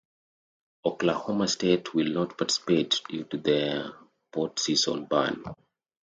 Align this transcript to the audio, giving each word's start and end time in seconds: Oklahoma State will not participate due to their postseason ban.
Oklahoma 0.83 1.47
State 1.47 1.93
will 1.93 2.07
not 2.11 2.35
participate 2.35 3.01
due 3.07 3.25
to 3.25 3.37
their 3.37 3.93
postseason 4.33 5.07
ban. 5.07 5.43